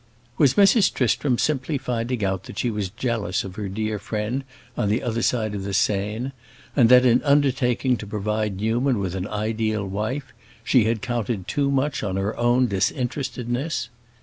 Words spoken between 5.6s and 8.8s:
the Seine, and that in undertaking to provide